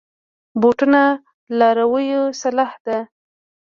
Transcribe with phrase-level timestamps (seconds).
[0.61, 1.19] بوټونه د
[1.59, 2.97] لارویو سلاح ده.